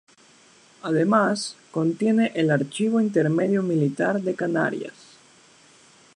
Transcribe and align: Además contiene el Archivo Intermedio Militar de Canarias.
Además 0.81 1.57
contiene 1.71 2.31
el 2.33 2.49
Archivo 2.49 2.99
Intermedio 2.99 3.61
Militar 3.61 4.19
de 4.19 4.33
Canarias. 4.33 4.93